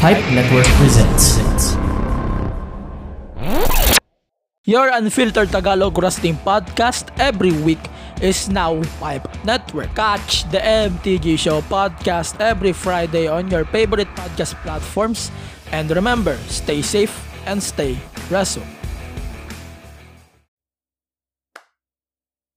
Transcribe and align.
Pipe 0.00 0.24
Network 0.32 0.64
presents. 0.80 1.36
Your 4.64 4.88
unfiltered 4.88 5.52
Tagalog 5.52 5.92
Wrestling 6.00 6.40
podcast 6.40 7.12
every 7.20 7.52
week 7.52 7.84
is 8.24 8.48
now 8.48 8.80
Pipe 8.96 9.28
Network. 9.44 9.92
Catch 9.92 10.48
the 10.48 10.56
MTG 10.56 11.36
Show 11.36 11.60
podcast 11.68 12.40
every 12.40 12.72
Friday 12.72 13.28
on 13.28 13.52
your 13.52 13.68
favorite 13.68 14.08
podcast 14.16 14.56
platforms. 14.64 15.28
And 15.68 15.92
remember, 15.92 16.40
stay 16.48 16.80
safe 16.80 17.12
and 17.44 17.60
stay 17.60 18.00
wrestle. 18.32 18.64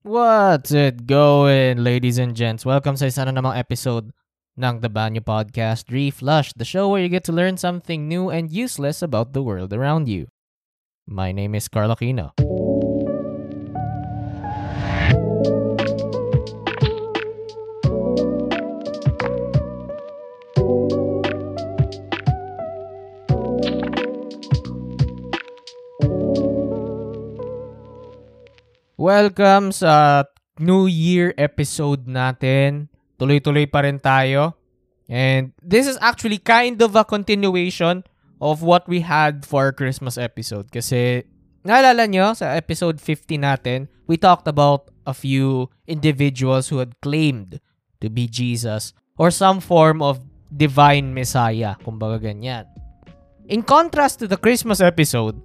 What's 0.08 0.72
it 0.72 1.04
going, 1.12 1.84
ladies 1.84 2.16
and 2.24 2.40
gents? 2.40 2.64
Welcome 2.64 2.96
sa 2.96 3.12
isa 3.12 3.28
na 3.28 3.36
namang 3.36 3.60
episode 3.60 4.16
ng 4.54 4.86
The 4.86 4.90
Banyo 4.90 5.26
Podcast 5.26 5.90
Reflush, 5.90 6.54
the 6.54 6.66
show 6.66 6.86
where 6.86 7.02
you 7.02 7.10
get 7.10 7.26
to 7.26 7.34
learn 7.34 7.58
something 7.58 8.06
new 8.06 8.30
and 8.30 8.54
useless 8.54 9.02
about 9.02 9.34
the 9.34 9.42
world 9.42 9.74
around 9.74 10.06
you. 10.06 10.30
My 11.10 11.34
name 11.34 11.58
is 11.58 11.66
Carl 11.66 11.90
Aquino. 11.90 12.38
Welcome 28.94 29.74
sa 29.74 30.30
New 30.62 30.86
Year 30.86 31.34
episode 31.42 32.06
natin. 32.06 32.93
Tuloy-tuloy 33.18 33.70
pa 33.70 33.86
rin 33.86 34.00
tayo. 34.00 34.58
And 35.10 35.52
this 35.62 35.86
is 35.86 36.00
actually 36.00 36.40
kind 36.40 36.82
of 36.82 36.96
a 36.96 37.04
continuation 37.04 38.04
of 38.40 38.64
what 38.64 38.88
we 38.88 39.04
had 39.04 39.46
for 39.46 39.72
Christmas 39.72 40.18
episode. 40.18 40.72
Kasi, 40.72 41.24
naalala 41.64 42.08
nyo, 42.08 42.36
sa 42.36 42.56
episode 42.56 43.00
50 43.00 43.40
natin, 43.40 43.88
we 44.08 44.20
talked 44.20 44.48
about 44.48 44.92
a 45.08 45.14
few 45.14 45.70
individuals 45.88 46.68
who 46.68 46.80
had 46.80 46.96
claimed 47.00 47.60
to 48.00 48.10
be 48.10 48.28
Jesus 48.28 48.92
or 49.16 49.32
some 49.32 49.60
form 49.60 50.02
of 50.02 50.20
divine 50.52 51.14
messiah, 51.14 51.76
kumbaga 51.84 52.20
ganyan. 52.20 52.68
In 53.48 53.64
contrast 53.64 54.20
to 54.20 54.28
the 54.28 54.40
Christmas 54.40 54.80
episode, 54.80 55.40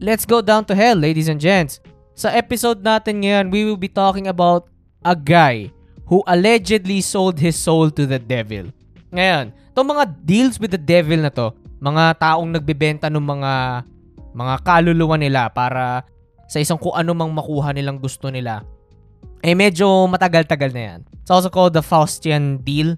let's 0.00 0.24
go 0.24 0.40
down 0.40 0.64
to 0.68 0.74
hell, 0.76 0.96
ladies 0.96 1.28
and 1.28 1.40
gents. 1.40 1.80
Sa 2.16 2.32
episode 2.32 2.80
natin 2.80 3.24
ngayon, 3.24 3.52
we 3.52 3.64
will 3.64 3.80
be 3.80 3.92
talking 3.92 4.28
about 4.28 4.68
a 5.04 5.16
guy 5.16 5.72
who 6.06 6.22
allegedly 6.30 7.02
sold 7.02 7.36
his 7.36 7.58
soul 7.58 7.90
to 7.90 8.06
the 8.06 8.18
devil. 8.18 8.70
Ngayon, 9.10 9.50
itong 9.74 9.90
mga 9.90 10.04
deals 10.22 10.56
with 10.62 10.70
the 10.70 10.80
devil 10.80 11.18
na 11.18 11.30
to, 11.34 11.50
mga 11.82 12.16
taong 12.22 12.50
nagbebenta 12.54 13.10
ng 13.10 13.22
mga 13.22 13.52
mga 14.36 14.54
kaluluwa 14.62 15.16
nila 15.18 15.50
para 15.50 16.06
sa 16.46 16.62
isang 16.62 16.78
kung 16.78 16.94
ano 16.94 17.10
mang 17.12 17.34
makuha 17.34 17.74
nilang 17.74 17.98
gusto 17.98 18.30
nila, 18.30 18.62
eh 19.42 19.56
medyo 19.56 20.06
matagal-tagal 20.06 20.70
na 20.70 20.82
yan. 20.94 21.00
It's 21.20 21.32
also 21.32 21.50
called 21.50 21.74
the 21.74 21.82
Faustian 21.82 22.62
deal 22.62 22.94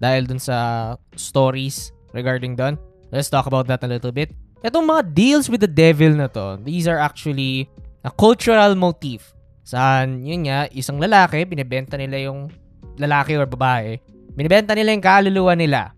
dahil 0.00 0.28
dun 0.28 0.40
sa 0.40 0.94
stories 1.16 1.96
regarding 2.12 2.56
done. 2.60 2.76
Let's 3.08 3.32
talk 3.32 3.48
about 3.48 3.66
that 3.72 3.82
a 3.82 3.88
little 3.88 4.12
bit. 4.12 4.36
Itong 4.60 4.84
mga 4.84 5.16
deals 5.16 5.48
with 5.48 5.64
the 5.64 5.70
devil 5.70 6.12
na 6.12 6.28
to, 6.36 6.60
these 6.60 6.84
are 6.84 7.00
actually 7.00 7.72
a 8.04 8.12
cultural 8.12 8.76
motif 8.76 9.32
Saan, 9.64 10.24
yun 10.26 10.48
nga, 10.48 10.66
isang 10.72 10.98
lalaki, 10.98 11.44
binibenta 11.46 11.94
nila 11.94 12.18
yung 12.20 12.50
lalaki 12.96 13.36
or 13.38 13.46
babae, 13.46 14.00
binibenta 14.34 14.74
nila 14.74 14.92
yung 14.92 15.04
kaluluwa 15.04 15.54
nila 15.56 15.92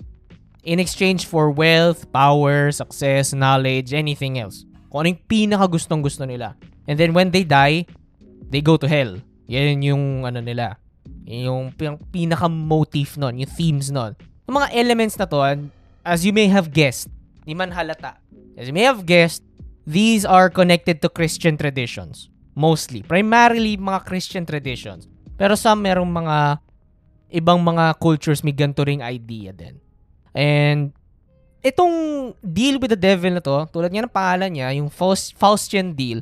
in 0.63 0.79
exchange 0.79 1.27
for 1.27 1.51
wealth, 1.51 2.07
power, 2.15 2.71
success, 2.71 3.35
knowledge, 3.35 3.91
anything 3.91 4.39
else. 4.39 4.63
Kung 4.91 5.05
ano 5.05 5.09
yung 5.15 5.23
pinaka 5.27 5.67
gustong 5.67 6.03
gusto 6.03 6.23
nila. 6.23 6.55
And 6.87 6.99
then 6.99 7.15
when 7.15 7.31
they 7.35 7.43
die, 7.43 7.87
they 8.51 8.62
go 8.62 8.78
to 8.78 8.87
hell. 8.87 9.19
Yan 9.51 9.83
yung 9.83 10.22
ano 10.22 10.39
nila. 10.39 10.78
Yung, 11.27 11.75
yung 11.75 11.99
pinaka 12.11 12.47
motif 12.47 13.19
nun, 13.19 13.43
yung 13.43 13.51
themes 13.51 13.91
nun. 13.91 14.15
Yung 14.47 14.56
mga 14.59 14.69
elements 14.75 15.19
na 15.19 15.27
to, 15.27 15.39
as 16.06 16.22
you 16.22 16.31
may 16.31 16.47
have 16.47 16.71
guessed, 16.71 17.11
di 17.43 17.55
man 17.55 17.75
halata. 17.75 18.19
As 18.55 18.71
you 18.71 18.75
may 18.75 18.87
have 18.87 19.06
guessed, 19.06 19.43
these 19.87 20.22
are 20.22 20.51
connected 20.51 21.03
to 21.03 21.09
Christian 21.11 21.59
traditions. 21.59 22.31
Mostly. 22.53 23.01
Primarily, 23.05 23.81
mga 23.81 24.05
Christian 24.05 24.45
traditions. 24.45 25.09
Pero 25.41 25.57
some 25.57 25.81
merong 25.83 26.09
mga 26.09 26.61
ibang 27.33 27.59
mga 27.65 27.97
cultures 27.97 28.45
may 28.45 28.53
ganito 28.53 28.85
ring 28.85 29.01
idea 29.01 29.57
din. 29.57 29.81
And 30.37 30.93
itong 31.65 32.37
deal 32.45 32.77
with 32.77 32.93
the 32.93 33.01
devil 33.01 33.33
na 33.33 33.41
to, 33.41 33.65
tulad 33.73 33.89
nga 33.89 34.05
ng 34.05 34.13
pangalan 34.13 34.51
niya, 34.53 34.69
yung 34.77 34.93
Faust, 34.93 35.33
Faustian 35.41 35.97
deal, 35.97 36.21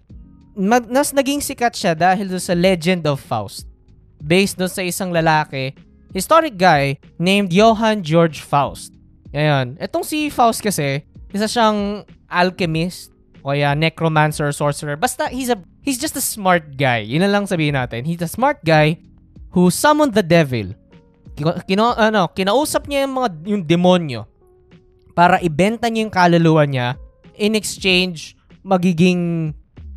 mag, 0.54 0.86
nas 0.86 1.10
naging 1.10 1.42
sikat 1.42 1.74
siya 1.74 1.98
dahil 1.98 2.30
sa 2.38 2.54
legend 2.54 3.10
of 3.10 3.18
Faust. 3.18 3.66
Based 4.22 4.54
doon 4.54 4.70
sa 4.70 4.86
isang 4.86 5.10
lalaki, 5.10 5.74
historic 6.14 6.54
guy 6.54 7.00
named 7.18 7.50
Johann 7.50 8.06
George 8.06 8.44
Faust. 8.44 8.94
Ngayon, 9.34 9.80
itong 9.82 10.06
si 10.06 10.30
Faust 10.30 10.62
kasi, 10.62 11.02
isa 11.34 11.46
siyang 11.50 12.06
alchemist, 12.30 13.10
o 13.40 13.56
kaya 13.56 13.72
necromancer, 13.72 14.52
sorcerer. 14.52 15.00
Basta 15.00 15.32
he's 15.32 15.48
a 15.48 15.58
he's 15.82 15.98
just 15.98 16.16
a 16.16 16.24
smart 16.24 16.76
guy. 16.76 17.04
Yun 17.04 17.24
lang 17.28 17.44
sabihin 17.48 17.76
natin. 17.76 18.04
He's 18.04 18.22
a 18.22 18.30
smart 18.30 18.60
guy 18.64 19.00
who 19.52 19.68
summoned 19.68 20.14
the 20.14 20.24
devil. 20.24 20.72
Kino, 21.64 21.96
ano, 21.96 22.28
kinausap 22.30 22.84
niya 22.84 23.08
yung 23.08 23.14
mga 23.16 23.28
yung 23.48 23.62
demonyo 23.64 24.28
para 25.16 25.40
ibenta 25.40 25.88
niya 25.88 26.04
yung 26.04 26.12
kaluluwa 26.12 26.68
niya 26.68 27.00
in 27.40 27.56
exchange 27.56 28.36
magiging 28.60 29.52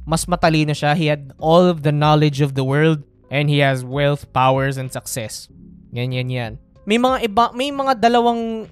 mas 0.08 0.24
matalino 0.28 0.72
siya. 0.72 0.96
He 0.96 1.12
had 1.12 1.36
all 1.40 1.68
of 1.68 1.84
the 1.84 1.92
knowledge 1.92 2.40
of 2.40 2.56
the 2.56 2.64
world 2.64 3.04
and 3.28 3.52
he 3.52 3.60
has 3.60 3.84
wealth, 3.84 4.28
powers, 4.32 4.80
and 4.80 4.92
success. 4.92 5.52
Yan, 5.92 6.12
yan, 6.16 6.32
yan. 6.32 6.52
May 6.84 7.00
mga 7.00 7.28
iba, 7.28 7.52
may 7.56 7.72
mga 7.72 8.00
dalawang 8.00 8.68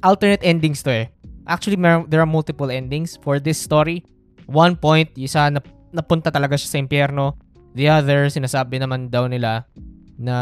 alternate 0.00 0.44
endings 0.44 0.80
to 0.84 0.92
eh. 0.92 1.06
Actually, 1.44 1.76
there 2.08 2.20
are 2.20 2.28
multiple 2.28 2.70
endings 2.70 3.18
for 3.20 3.40
this 3.40 3.60
story. 3.60 4.04
One 4.46 4.76
point, 4.76 5.10
isa 5.18 5.50
na 5.50 5.60
napunta 5.92 6.32
talaga 6.32 6.56
siya 6.56 6.76
sa 6.76 6.80
impyerno. 6.80 7.36
The 7.72 7.88
other, 7.88 8.28
sinasabi 8.28 8.80
naman 8.80 9.08
daw 9.08 9.28
nila 9.28 9.68
na 10.16 10.36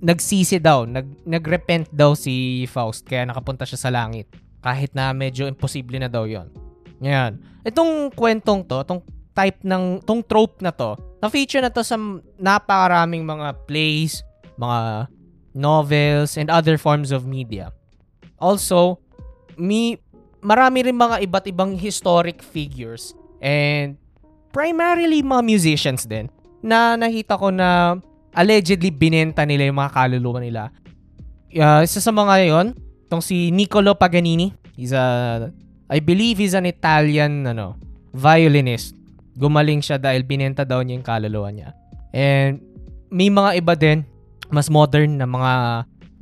nagsisi 0.00 0.58
daw, 0.58 0.88
nag, 0.88 1.26
nagrepent 1.26 1.90
daw 1.92 2.16
si 2.16 2.64
Faust 2.70 3.06
kaya 3.06 3.26
nakapunta 3.26 3.66
siya 3.66 3.78
sa 3.78 3.90
langit. 3.92 4.30
Kahit 4.60 4.92
na 4.92 5.14
medyo 5.14 5.48
imposible 5.48 5.96
na 5.96 6.08
daw 6.10 6.28
yon. 6.28 6.48
Ngayon, 7.00 7.40
itong 7.64 8.12
kwentong 8.12 8.64
to, 8.68 8.84
itong 8.84 9.00
type 9.32 9.60
ng, 9.64 10.04
itong 10.04 10.22
trope 10.24 10.60
na 10.60 10.72
to, 10.72 10.96
na-feature 11.20 11.64
na 11.64 11.72
to 11.72 11.80
sa 11.80 11.96
napakaraming 12.36 13.24
mga 13.24 13.56
plays, 13.64 14.20
mga 14.60 15.08
novels, 15.56 16.36
and 16.36 16.52
other 16.52 16.76
forms 16.76 17.12
of 17.12 17.24
media. 17.24 17.72
Also, 18.36 19.00
me, 19.56 20.00
marami 20.40 20.88
rin 20.88 20.96
mga 20.96 21.24
iba't 21.24 21.46
ibang 21.48 21.76
historic 21.76 22.40
figures 22.40 23.12
and 23.40 23.96
primarily 24.50 25.22
mga 25.22 25.42
musicians 25.46 26.04
din 26.06 26.26
na 26.60 26.94
nakita 26.98 27.38
ko 27.40 27.48
na 27.48 27.96
allegedly 28.36 28.92
binenta 28.92 29.42
nila 29.46 29.66
yung 29.66 29.78
mga 29.80 29.94
kaluluwa 29.94 30.38
nila. 30.38 30.62
Uh, 31.50 31.82
isa 31.82 31.98
sa 31.98 32.12
mga 32.14 32.46
yon, 32.46 32.66
itong 33.08 33.24
si 33.24 33.50
Niccolo 33.50 33.96
Paganini. 33.98 34.54
He's 34.78 34.94
a, 34.94 35.50
I 35.90 35.98
believe 35.98 36.38
he's 36.38 36.54
an 36.54 36.66
Italian 36.68 37.46
ano, 37.48 37.74
violinist. 38.14 38.94
Gumaling 39.34 39.82
siya 39.82 39.98
dahil 39.98 40.22
binenta 40.22 40.62
daw 40.62 40.84
niya 40.84 41.00
yung 41.00 41.06
kaluluwa 41.06 41.48
niya. 41.50 41.74
And 42.14 42.62
may 43.10 43.30
mga 43.32 43.50
iba 43.58 43.74
din, 43.74 44.06
mas 44.50 44.70
modern 44.70 45.18
na 45.18 45.26
mga 45.26 45.52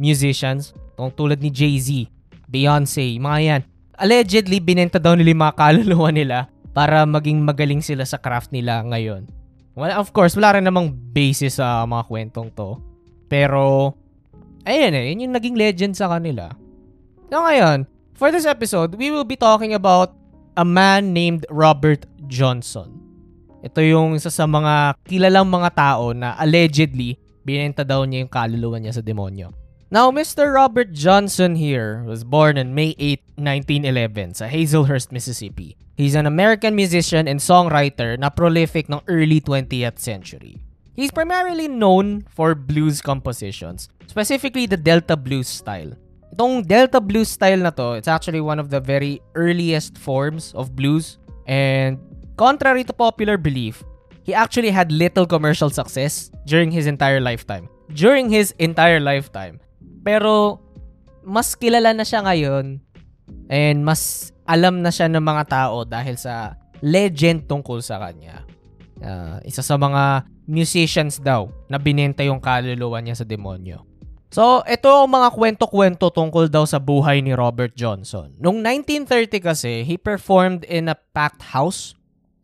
musicians, 0.01 0.73
tong 0.97 1.13
tulad 1.13 1.41
ni 1.41 1.53
Jay-Z, 1.53 2.09
Beyonce, 2.49 3.21
mga 3.21 3.39
yan. 3.45 3.63
Allegedly, 3.99 4.63
binenta 4.63 4.97
daw 4.97 5.19
nila 5.19 5.35
yung 5.35 5.43
mga 5.45 5.59
kaluluwa 5.59 6.09
nila 6.15 6.39
para 6.73 7.05
maging 7.05 7.43
magaling 7.43 7.83
sila 7.83 8.05
sa 8.05 8.21
craft 8.21 8.53
nila 8.53 8.85
ngayon. 8.87 9.29
Well, 9.79 9.95
of 9.95 10.11
course, 10.11 10.35
wala 10.35 10.59
rin 10.59 10.67
namang 10.67 10.91
basis 11.15 11.63
sa 11.63 11.87
mga 11.87 12.11
kwentong 12.11 12.51
to. 12.59 12.83
Pero, 13.31 13.95
ayun 14.67 14.97
eh, 14.97 15.15
yun 15.15 15.31
yung 15.31 15.35
naging 15.39 15.55
legend 15.55 15.95
sa 15.95 16.11
kanila. 16.11 16.51
So 17.31 17.45
ngayon, 17.45 17.87
for 18.19 18.35
this 18.35 18.49
episode, 18.49 18.99
we 18.99 19.15
will 19.15 19.27
be 19.29 19.39
talking 19.39 19.77
about 19.79 20.19
a 20.59 20.67
man 20.67 21.15
named 21.15 21.47
Robert 21.47 22.09
Johnson. 22.27 22.99
Ito 23.63 23.79
yung 23.85 24.19
isa 24.19 24.35
sa 24.35 24.51
mga 24.51 24.99
kilalang 25.07 25.47
mga 25.47 25.71
tao 25.75 26.11
na 26.11 26.35
allegedly 26.35 27.19
binenta 27.47 27.87
daw 27.87 28.03
niya 28.03 28.27
yung 28.27 28.33
kaluluwa 28.33 28.83
niya 28.83 28.99
sa 28.99 29.03
demonyo. 29.05 29.55
Now, 29.91 30.11
Mr. 30.13 30.53
Robert 30.53 30.93
Johnson 30.93 31.57
here 31.57 32.05
was 32.05 32.21
born 32.21 32.61
on 32.61 32.77
May 32.77 32.93
8, 33.01 33.41
1911 33.41 34.37
sa 34.37 34.45
Hazelhurst, 34.45 35.17
Mississippi. 35.17 35.81
He's 35.97 36.13
an 36.13 36.29
American 36.29 36.77
musician 36.77 37.25
and 37.25 37.41
songwriter 37.41 38.21
na 38.21 38.29
prolific 38.29 38.93
ng 38.93 39.01
early 39.09 39.41
20th 39.41 39.97
century. 39.97 40.61
He's 40.93 41.09
primarily 41.09 41.73
known 41.73 42.29
for 42.29 42.53
blues 42.53 43.01
compositions, 43.01 43.89
specifically 44.05 44.69
the 44.69 44.77
Delta 44.77 45.17
blues 45.17 45.49
style. 45.49 45.97
Itong 46.37 46.69
Delta 46.69 47.01
blues 47.01 47.33
style 47.33 47.65
na 47.65 47.73
to, 47.73 47.97
it's 47.97 48.13
actually 48.13 48.45
one 48.45 48.61
of 48.61 48.69
the 48.69 48.85
very 48.85 49.25
earliest 49.41 49.97
forms 49.97 50.53
of 50.53 50.77
blues. 50.77 51.17
And 51.49 51.97
contrary 52.37 52.85
to 52.85 52.93
popular 52.93 53.41
belief, 53.41 53.81
he 54.21 54.37
actually 54.37 54.69
had 54.69 54.93
little 54.93 55.25
commercial 55.25 55.73
success 55.73 56.29
during 56.45 56.69
his 56.69 56.85
entire 56.85 57.25
lifetime. 57.25 57.73
During 57.97 58.29
his 58.29 58.53
entire 58.61 59.01
lifetime. 59.01 59.65
Pero 60.09 60.65
mas 61.21 61.53
kilala 61.53 61.93
na 61.93 62.01
siya 62.01 62.25
ngayon 62.25 62.81
and 63.53 63.85
mas 63.85 64.33
alam 64.49 64.81
na 64.81 64.89
siya 64.89 65.13
ng 65.13 65.21
mga 65.21 65.45
tao 65.53 65.85
dahil 65.85 66.17
sa 66.17 66.57
legend 66.81 67.45
tungkol 67.45 67.85
sa 67.85 68.01
kanya. 68.01 68.41
Uh, 69.05 69.37
isa 69.45 69.61
sa 69.61 69.77
mga 69.77 70.25
musicians 70.49 71.21
daw 71.21 71.53
na 71.69 71.77
binenta 71.77 72.25
yung 72.25 72.41
kaluluwa 72.41 73.05
niya 73.05 73.21
sa 73.21 73.29
demonyo. 73.29 73.85
So, 74.33 74.65
ito 74.65 74.89
ang 74.89 75.13
mga 75.13 75.29
kwento-kwento 75.37 76.09
tungkol 76.09 76.49
daw 76.49 76.65
sa 76.65 76.81
buhay 76.81 77.21
ni 77.21 77.37
Robert 77.37 77.77
Johnson. 77.77 78.33
Noong 78.41 78.65
1930 78.65 79.45
kasi, 79.45 79.73
he 79.85 80.01
performed 80.01 80.65
in 80.69 80.89
a 80.89 80.97
packed 81.13 81.53
house. 81.53 81.97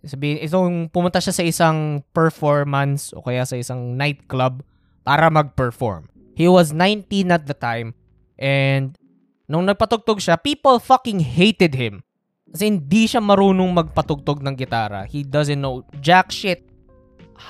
Sabihin, 0.04 0.40
itong 0.44 0.92
pumunta 0.92 1.20
siya 1.20 1.32
sa 1.32 1.44
isang 1.44 2.04
performance 2.12 3.12
o 3.16 3.24
kaya 3.24 3.44
sa 3.48 3.56
isang 3.56 3.96
nightclub 3.96 4.60
para 5.04 5.28
mag-perform. 5.28 6.08
He 6.34 6.50
was 6.50 6.74
19 6.74 7.30
at 7.30 7.46
the 7.46 7.54
time 7.54 7.94
and 8.38 8.98
nung 9.46 9.66
nagpatugtog 9.66 10.18
siya, 10.18 10.36
people 10.38 10.82
fucking 10.82 11.22
hated 11.22 11.78
him. 11.78 12.02
Kasi 12.50 12.70
hindi 12.70 13.06
siya 13.10 13.22
marunong 13.22 13.74
magpatugtog 13.74 14.42
ng 14.42 14.54
gitara. 14.54 15.06
He 15.06 15.26
doesn't 15.26 15.58
know 15.58 15.82
jack 15.98 16.30
shit 16.30 16.70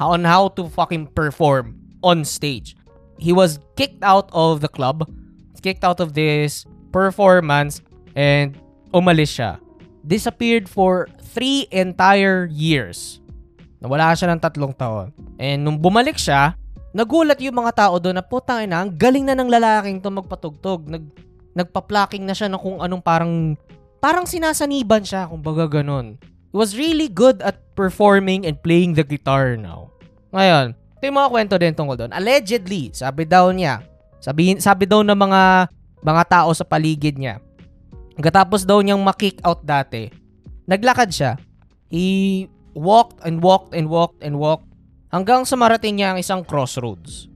on 0.00 0.24
how 0.24 0.48
to 0.56 0.68
fucking 0.68 1.12
perform 1.12 1.76
on 2.00 2.24
stage 2.24 2.76
he 3.18 3.32
was 3.32 3.58
kicked 3.76 4.02
out 4.02 4.28
of 4.32 4.60
the 4.60 4.68
club, 4.68 5.06
kicked 5.62 5.84
out 5.84 6.00
of 6.00 6.12
this 6.14 6.66
performance, 6.92 7.80
and 8.12 8.58
umalis 8.92 9.32
siya. 9.32 9.56
Disappeared 10.04 10.68
for 10.68 11.08
three 11.32 11.64
entire 11.72 12.44
years. 12.52 13.24
Nawala 13.80 14.12
siya 14.12 14.36
ng 14.36 14.40
tatlong 14.40 14.76
taon. 14.76 15.16
And 15.40 15.64
nung 15.64 15.80
bumalik 15.80 16.20
siya, 16.20 16.60
nagulat 16.94 17.36
yung 17.42 17.58
mga 17.58 17.74
tao 17.74 17.98
doon 17.98 18.16
na 18.16 18.24
putang 18.24 18.62
ina, 18.62 18.86
ang 18.86 18.94
galing 18.94 19.26
na 19.26 19.34
ng 19.34 19.50
lalaking 19.50 19.98
to 19.98 20.14
magpatugtog. 20.14 20.86
Nag, 20.86 21.04
nagpa-plucking 21.58 22.22
na 22.22 22.32
siya 22.32 22.46
ng 22.48 22.62
kung 22.62 22.78
anong 22.78 23.02
parang, 23.02 23.58
parang 23.98 24.24
sinasaniban 24.24 25.02
siya, 25.02 25.26
kung 25.26 25.42
baga 25.42 25.66
ganun. 25.66 26.16
He 26.22 26.56
was 26.56 26.78
really 26.78 27.10
good 27.10 27.42
at 27.42 27.58
performing 27.74 28.46
and 28.46 28.54
playing 28.62 28.94
the 28.94 29.02
guitar 29.02 29.58
now. 29.58 29.90
Ngayon, 30.30 30.78
ito 30.78 31.02
yung 31.02 31.18
mga 31.18 31.32
kwento 31.34 31.54
din 31.58 31.74
tungkol 31.74 31.96
doon. 31.98 32.12
Allegedly, 32.14 32.94
sabi 32.94 33.26
daw 33.26 33.50
niya, 33.50 33.82
sabi, 34.22 34.54
sabi 34.62 34.86
daw 34.86 35.02
ng 35.02 35.18
mga 35.18 35.42
mga 36.04 36.22
tao 36.30 36.50
sa 36.54 36.62
paligid 36.62 37.18
niya, 37.18 37.42
Gatapos 38.14 38.62
daw 38.62 38.78
niyang 38.78 39.02
ma-kick 39.02 39.42
out 39.42 39.66
dati, 39.66 40.06
naglakad 40.70 41.10
siya. 41.10 41.32
He 41.90 42.46
walked 42.74 43.18
and 43.26 43.42
walked 43.42 43.74
and 43.74 43.90
walked 43.90 44.22
and 44.22 44.38
walked 44.38 44.70
hanggang 45.14 45.46
sa 45.46 45.54
marating 45.54 45.94
niya 45.94 46.10
ang 46.10 46.18
isang 46.18 46.42
crossroads. 46.42 47.30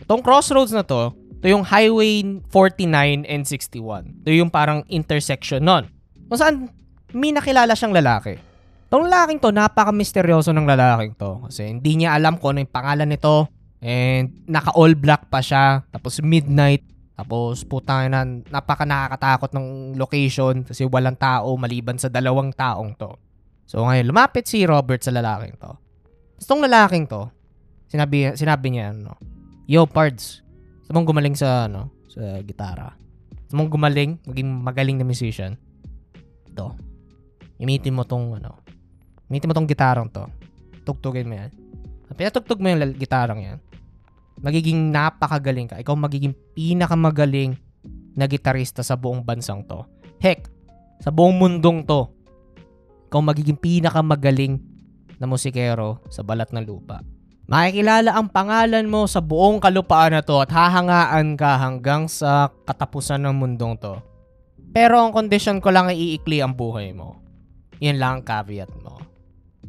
Itong 0.00 0.24
crossroads 0.24 0.72
na 0.72 0.80
to, 0.80 1.12
ito 1.12 1.46
yung 1.52 1.68
Highway 1.68 2.40
49 2.48 3.28
and 3.28 3.44
61. 3.44 4.24
Ito 4.24 4.32
yung 4.32 4.48
parang 4.48 4.80
intersection 4.88 5.60
nun. 5.60 5.92
Kung 6.32 6.40
saan 6.40 6.72
may 7.12 7.36
nakilala 7.36 7.76
siyang 7.76 7.92
lalaki. 7.92 8.40
Tong 8.88 9.04
lalaking 9.04 9.42
to, 9.44 9.52
napaka-misteryoso 9.52 10.56
ng 10.56 10.64
lalaking 10.64 11.12
to. 11.20 11.44
Kasi 11.44 11.68
hindi 11.68 12.00
niya 12.00 12.16
alam 12.16 12.40
kung 12.40 12.56
ano 12.56 12.64
yung 12.64 12.72
pangalan 12.72 13.12
nito. 13.12 13.52
And 13.84 14.48
naka-all 14.48 14.96
black 14.96 15.28
pa 15.28 15.44
siya. 15.44 15.84
Tapos 15.92 16.24
midnight. 16.24 16.86
Tapos 17.16 17.64
putang 17.68 18.08
na, 18.08 18.24
napaka 18.24 18.88
nakakatakot 18.88 19.52
ng 19.52 19.96
location 19.96 20.64
kasi 20.64 20.84
walang 20.84 21.16
tao 21.16 21.56
maliban 21.56 21.96
sa 21.96 22.12
dalawang 22.12 22.52
taong 22.52 22.92
to. 22.96 23.16
So 23.64 23.84
ngayon, 23.84 24.12
lumapit 24.12 24.44
si 24.48 24.64
Robert 24.68 25.00
sa 25.00 25.12
lalaking 25.12 25.56
to. 25.56 25.85
Tapos 26.36 26.46
tong 26.46 26.62
lalaking 26.62 27.08
to, 27.08 27.32
sinabi, 27.88 28.36
sinabi 28.36 28.66
niya, 28.72 28.92
ano, 28.92 29.16
Yo, 29.66 29.88
Pards, 29.88 30.46
gusto 30.84 30.90
mong 30.94 31.08
gumaling 31.08 31.34
sa, 31.34 31.66
ano, 31.66 31.90
sa 32.06 32.38
gitara. 32.44 32.94
Gusto 33.48 33.54
mong 33.58 33.72
gumaling, 33.72 34.20
maging 34.28 34.48
magaling 34.62 34.96
na 35.00 35.06
musician. 35.08 35.58
Ito. 36.46 36.76
Imitin 37.58 37.96
mo 37.96 38.06
tong, 38.06 38.36
ano, 38.38 38.66
Gamitin 39.26 39.50
mo 39.50 39.54
tong 39.58 39.66
gitarang 39.66 40.06
to. 40.06 40.22
Tugtugin 40.86 41.26
mo 41.26 41.34
yan. 41.34 41.50
Pinatugtog 42.14 42.62
mo 42.62 42.70
yung 42.70 42.94
gitarang 42.94 43.42
yan. 43.42 43.58
Magiging 44.38 44.94
napakagaling 44.94 45.66
ka. 45.66 45.82
Ikaw 45.82 45.94
magiging 45.98 46.32
pinakamagaling 46.54 47.58
na 48.14 48.30
gitarista 48.30 48.86
sa 48.86 48.94
buong 48.94 49.26
bansang 49.26 49.66
to. 49.66 49.82
Heck, 50.22 50.46
sa 51.02 51.10
buong 51.10 51.34
mundong 51.34 51.82
to. 51.82 52.06
Ikaw 53.10 53.20
magiging 53.20 53.58
pinakamagaling 53.58 54.62
na 55.20 55.26
musikero 55.28 56.00
sa 56.12 56.20
balat 56.20 56.52
ng 56.52 56.64
lupa. 56.64 57.00
Makikilala 57.46 58.10
ang 58.18 58.26
pangalan 58.26 58.90
mo 58.90 59.06
sa 59.06 59.22
buong 59.22 59.62
kalupaan 59.62 60.18
na 60.18 60.22
to 60.22 60.42
at 60.42 60.50
hahangaan 60.50 61.38
ka 61.38 61.54
hanggang 61.62 62.10
sa 62.10 62.50
katapusan 62.66 63.22
ng 63.22 63.34
mundong 63.38 63.78
to. 63.78 63.94
Pero 64.74 64.98
ang 64.98 65.14
kondisyon 65.14 65.62
ko 65.62 65.70
lang 65.70 65.86
ay 65.86 65.96
iikli 65.96 66.42
ang 66.42 66.58
buhay 66.58 66.90
mo. 66.90 67.22
Yan 67.78 68.02
lang 68.02 68.20
ang 68.20 68.24
caveat 68.26 68.74
mo. 68.82 68.98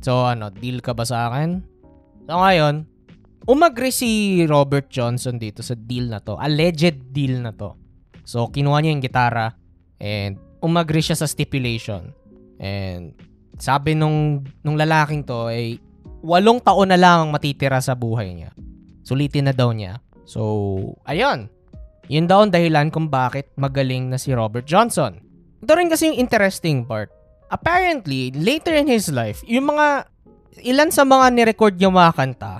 So 0.01 0.25
ano, 0.25 0.49
deal 0.49 0.81
ka 0.81 0.97
ba 0.97 1.05
sa 1.05 1.29
akin? 1.29 1.61
So 2.25 2.33
ngayon, 2.41 2.89
umagri 3.45 3.93
si 3.93 4.41
Robert 4.49 4.89
Johnson 4.89 5.37
dito 5.37 5.61
sa 5.61 5.77
deal 5.77 6.09
na 6.09 6.17
to. 6.17 6.33
Alleged 6.33 7.13
deal 7.13 7.45
na 7.45 7.53
to. 7.53 7.77
So 8.25 8.49
kinuha 8.49 8.81
niya 8.81 8.93
yung 8.97 9.05
gitara 9.05 9.53
and 10.01 10.41
umagri 10.65 11.05
siya 11.05 11.13
sa 11.13 11.29
stipulation. 11.29 12.09
And 12.57 13.13
sabi 13.57 13.97
nung, 13.97 14.45
nung 14.61 14.77
lalaking 14.77 15.25
to 15.25 15.49
ay 15.49 15.81
walong 16.21 16.61
taon 16.61 16.89
na 16.93 16.99
lang 16.99 17.27
ang 17.27 17.31
matitira 17.33 17.81
sa 17.81 17.97
buhay 17.97 18.33
niya. 18.33 18.51
Sulitin 19.05 19.49
na 19.49 19.53
daw 19.53 19.73
niya. 19.73 20.01
So, 20.29 20.41
ayun. 21.05 21.49
Yun 22.07 22.25
daw 22.29 22.45
ang 22.45 22.53
dahilan 22.55 22.87
kung 22.87 23.11
bakit 23.11 23.51
magaling 23.59 24.09
na 24.13 24.17
si 24.21 24.31
Robert 24.31 24.63
Johnson. 24.63 25.19
Ito 25.59 25.73
rin 25.75 25.91
kasi 25.91 26.11
yung 26.11 26.19
interesting 26.21 26.87
part 26.87 27.11
apparently, 27.51 28.31
later 28.35 28.75
in 28.75 28.87
his 28.87 29.07
life, 29.11 29.43
yung 29.47 29.71
mga, 29.71 30.07
ilan 30.63 30.91
sa 30.91 31.07
mga 31.07 31.25
nirecord 31.33 31.75
niya 31.79 31.91
mga 31.91 32.13
kanta, 32.15 32.53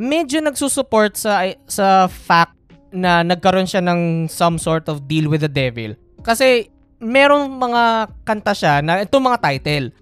medyo 0.00 0.40
nagsusupport 0.40 1.14
sa, 1.14 1.44
sa 1.68 2.08
fact 2.08 2.56
na 2.94 3.26
nagkaroon 3.26 3.68
siya 3.68 3.82
ng 3.82 4.30
some 4.30 4.56
sort 4.56 4.86
of 4.88 5.04
deal 5.10 5.28
with 5.28 5.42
the 5.42 5.50
devil. 5.50 5.92
Kasi, 6.24 6.70
merong 7.02 7.52
mga 7.60 7.82
kanta 8.24 8.52
siya 8.56 8.80
na 8.80 9.04
itong 9.04 9.24
mga 9.28 9.38
title. 9.42 9.92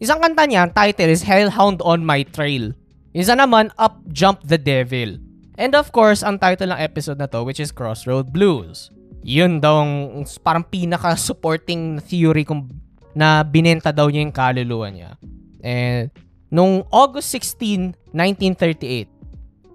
Isang 0.00 0.16
kanta 0.16 0.48
niya, 0.48 0.64
title 0.72 1.12
is 1.12 1.20
Hellhound 1.20 1.84
on 1.84 2.00
My 2.00 2.24
Trail. 2.24 2.72
Isa 3.12 3.36
naman, 3.36 3.68
Up 3.76 4.00
Jump 4.08 4.40
the 4.48 4.56
Devil. 4.56 5.20
And 5.60 5.76
of 5.76 5.92
course, 5.92 6.24
ang 6.24 6.40
title 6.40 6.72
ng 6.72 6.80
episode 6.80 7.20
na 7.20 7.28
to, 7.28 7.44
which 7.44 7.60
is 7.60 7.68
Crossroad 7.68 8.32
Blues. 8.32 8.88
Yun 9.20 9.60
daw 9.60 9.84
ang 9.84 10.24
parang 10.40 10.64
pinaka-supporting 10.64 12.00
theory 12.00 12.48
kung 12.48 12.72
na 13.12 13.44
binenta 13.44 13.92
daw 13.92 14.08
niya 14.08 14.24
yung 14.24 14.32
kaluluwa 14.32 14.88
niya. 14.88 15.20
And 15.60 16.08
nung 16.48 16.88
August 16.88 17.28
16, 17.36 17.92
1938, 18.16 19.04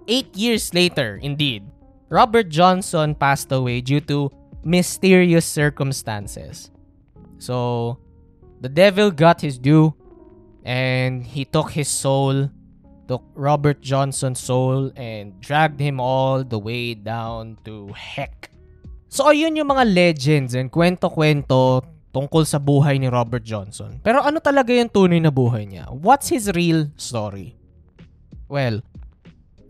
eight 0.10 0.32
years 0.34 0.74
later, 0.74 1.22
indeed, 1.22 1.70
Robert 2.10 2.50
Johnson 2.50 3.14
passed 3.14 3.54
away 3.54 3.78
due 3.78 4.02
to 4.10 4.34
mysterious 4.66 5.46
circumstances. 5.46 6.74
So, 7.38 8.02
the 8.58 8.74
devil 8.74 9.14
got 9.14 9.46
his 9.46 9.62
due 9.62 9.94
and 10.66 11.22
he 11.22 11.46
took 11.46 11.72
his 11.72 11.88
soul, 11.88 12.50
took 13.08 13.22
Robert 13.38 13.80
Johnson's 13.86 14.42
soul 14.42 14.90
and 14.98 15.38
dragged 15.40 15.80
him 15.80 16.02
all 16.02 16.44
the 16.44 16.58
way 16.58 16.98
down 16.98 17.62
to 17.64 17.94
heck. 17.94 18.50
So, 19.08 19.30
ayun 19.30 19.56
yung 19.56 19.70
mga 19.70 19.86
legends 19.94 20.58
and 20.58 20.68
kwento-kwento 20.74 21.86
tungkol 22.12 22.44
sa 22.44 22.58
buhay 22.58 22.98
ni 23.00 23.08
Robert 23.08 23.46
Johnson. 23.46 24.02
Pero 24.02 24.26
ano 24.26 24.42
talaga 24.42 24.74
yung 24.74 24.90
tunay 24.90 25.22
na 25.22 25.32
buhay 25.32 25.70
niya? 25.70 25.88
What's 25.94 26.34
his 26.34 26.50
real 26.52 26.92
story? 26.98 27.56
Well, 28.50 28.82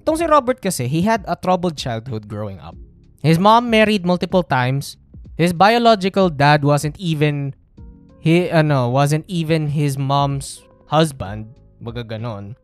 itong 0.01 0.17
si 0.17 0.25
Robert 0.25 0.63
kasi, 0.63 0.87
he 0.87 1.03
had 1.03 1.27
a 1.27 1.35
troubled 1.35 1.75
childhood 1.75 2.25
growing 2.31 2.57
up. 2.63 2.73
His 3.21 3.37
mom 3.37 3.69
married 3.69 4.05
multiple 4.05 4.45
times. 4.45 4.97
His 5.35 5.51
biological 5.51 6.31
dad 6.31 6.63
wasn't 6.63 6.95
even 6.95 7.53
he 8.23 8.49
ano, 8.49 8.89
wasn't 8.89 9.25
even 9.27 9.73
his 9.75 9.97
mom's 9.97 10.63
husband, 10.95 11.51
baga 11.83 12.07
ganon. 12.07 12.55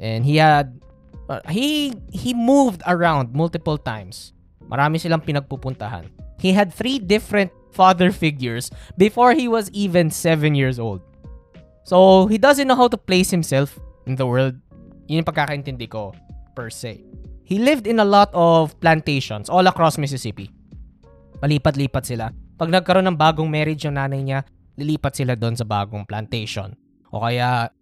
And 0.00 0.24
he 0.24 0.40
had 0.40 0.80
uh, 1.28 1.44
he 1.52 1.92
he 2.08 2.32
moved 2.32 2.80
around 2.88 3.36
multiple 3.36 3.76
times. 3.76 4.32
Marami 4.68 4.96
silang 4.96 5.20
pinagpupuntahan. 5.20 6.08
He 6.40 6.56
had 6.56 6.72
three 6.72 6.96
different 6.96 7.52
father 7.72 8.10
figures 8.12 8.70
before 8.96 9.34
he 9.34 9.48
was 9.48 9.70
even 9.72 10.10
7 10.10 10.54
years 10.54 10.78
old. 10.78 11.02
So, 11.88 12.28
he 12.28 12.36
doesn't 12.36 12.68
know 12.68 12.76
how 12.76 12.88
to 12.92 13.00
place 13.00 13.32
himself 13.32 13.80
in 14.04 14.14
the 14.14 14.28
world. 14.28 14.60
Yun 15.08 15.24
yung 15.24 15.28
pagkakaintindi 15.28 15.88
ko, 15.88 16.12
per 16.52 16.68
se. 16.68 17.00
He 17.48 17.56
lived 17.56 17.88
in 17.88 17.96
a 17.96 18.04
lot 18.04 18.28
of 18.36 18.76
plantations 18.76 19.48
all 19.48 19.64
across 19.64 19.96
Mississippi. 19.96 20.52
Palipat-lipat 21.40 22.04
sila. 22.04 22.28
Pag 22.60 22.68
nagkaroon 22.68 23.08
ng 23.08 23.16
bagong 23.16 23.48
marriage 23.48 23.88
yung 23.88 23.96
nanay 23.96 24.20
niya, 24.20 24.44
lilipat 24.76 25.16
sila 25.16 25.32
doon 25.32 25.56
sa 25.56 25.64
bagong 25.64 26.04
plantation. 26.04 26.76
O 27.08 27.24
kaya 27.24 27.72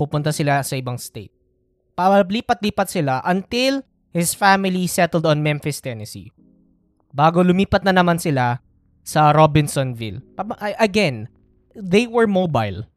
pupunta 0.00 0.32
sila 0.32 0.64
sa 0.64 0.74
ibang 0.76 0.96
state. 0.96 1.32
Palipat-lipat 1.98 2.88
sila 2.88 3.20
until 3.28 3.84
his 4.16 4.32
family 4.32 4.88
settled 4.88 5.28
on 5.28 5.44
Memphis, 5.44 5.84
Tennessee. 5.84 6.32
Bago 7.12 7.44
lumipat 7.44 7.84
na 7.84 7.92
naman 7.92 8.16
sila 8.16 8.64
sa 9.04 9.36
Robinsonville. 9.36 10.24
Again, 10.80 11.28
they 11.76 12.08
were 12.08 12.30
mobile. 12.30 12.88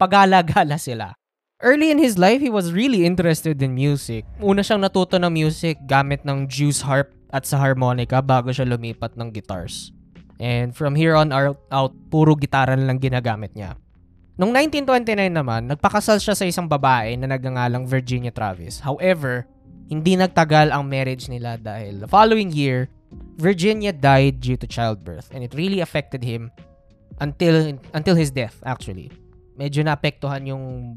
Pagala-gala 0.00 0.82
sila. 0.82 1.14
Early 1.62 1.94
in 1.94 2.02
his 2.02 2.18
life, 2.18 2.42
he 2.42 2.50
was 2.50 2.74
really 2.74 3.06
interested 3.06 3.62
in 3.62 3.70
music. 3.70 4.26
Una 4.42 4.66
siyang 4.66 4.82
natuto 4.82 5.14
ng 5.14 5.30
music 5.30 5.78
gamit 5.86 6.26
ng 6.26 6.50
Juice 6.50 6.82
harp 6.82 7.14
at 7.30 7.46
sa 7.46 7.62
harmonica 7.62 8.18
bago 8.18 8.50
siya 8.50 8.66
lumipat 8.66 9.14
ng 9.14 9.30
guitars. 9.30 9.94
And 10.42 10.74
from 10.74 10.98
here 10.98 11.14
on 11.14 11.30
out 11.30 11.94
puro 12.10 12.34
gitara 12.34 12.74
lang 12.74 12.98
ginagamit 12.98 13.54
niya. 13.54 13.78
Noong 14.40 14.48
1929 14.48 15.28
naman, 15.28 15.68
nagpakasal 15.68 16.16
siya 16.16 16.32
sa 16.32 16.48
isang 16.48 16.64
babae 16.64 17.20
na 17.20 17.28
nagngangalang 17.28 17.84
Virginia 17.84 18.32
Travis. 18.32 18.80
However, 18.80 19.44
hindi 19.92 20.16
nagtagal 20.16 20.72
ang 20.72 20.88
marriage 20.88 21.28
nila 21.28 21.60
dahil 21.60 22.00
the 22.00 22.08
following 22.08 22.48
year, 22.48 22.88
Virginia 23.36 23.92
died 23.92 24.40
due 24.40 24.56
to 24.56 24.64
childbirth 24.64 25.28
and 25.36 25.44
it 25.44 25.52
really 25.52 25.84
affected 25.84 26.24
him 26.24 26.48
until 27.20 27.76
until 27.92 28.16
his 28.16 28.32
death 28.32 28.56
actually. 28.64 29.12
Medyo 29.60 29.84
naapektuhan 29.84 30.48
yung 30.48 30.96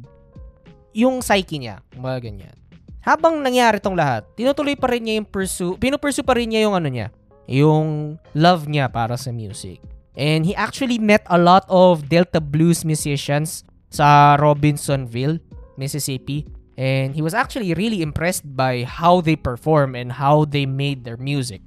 yung 0.96 1.20
psyche 1.20 1.60
niya, 1.60 1.84
mga 1.92 2.32
ganyan. 2.32 2.56
Habang 3.04 3.44
nangyari 3.44 3.84
tong 3.84 4.00
lahat, 4.00 4.24
tinutuloy 4.40 4.80
pa 4.80 4.88
rin 4.96 5.04
niya 5.04 5.16
yung 5.20 5.28
pursue, 5.28 5.76
pinupursue 5.76 6.24
pa 6.24 6.40
rin 6.40 6.56
niya 6.56 6.72
yung 6.72 6.76
ano 6.80 6.88
niya, 6.88 7.12
yung 7.52 8.16
love 8.32 8.64
niya 8.72 8.88
para 8.88 9.20
sa 9.20 9.36
music. 9.36 9.84
And 10.16 10.48
he 10.48 10.56
actually 10.56 10.98
met 10.98 11.28
a 11.28 11.38
lot 11.38 11.68
of 11.68 12.08
Delta 12.08 12.40
Blues 12.40 12.88
musicians 12.88 13.68
sa 13.92 14.40
Robinsonville, 14.40 15.40
Mississippi. 15.76 16.48
And 16.76 17.16
he 17.16 17.22
was 17.24 17.36
actually 17.36 17.72
really 17.76 18.02
impressed 18.04 18.44
by 18.44 18.84
how 18.84 19.24
they 19.24 19.36
perform 19.36 19.96
and 19.96 20.12
how 20.12 20.44
they 20.44 20.66
made 20.68 21.04
their 21.04 21.16
music. 21.16 21.64